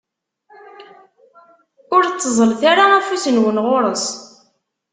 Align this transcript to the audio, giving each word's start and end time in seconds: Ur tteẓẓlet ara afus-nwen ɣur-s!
Ur 1.95 2.03
tteẓẓlet 2.05 2.61
ara 2.71 2.85
afus-nwen 2.99 3.57
ɣur-s! 3.65 4.05